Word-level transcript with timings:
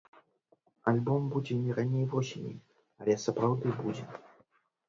Альбом 0.91 1.27
будзе 1.35 1.57
не 1.65 1.75
раней 1.79 2.05
восені, 2.13 2.57
але 3.03 3.19
сапраўды 3.25 3.67
будзе. 3.83 4.09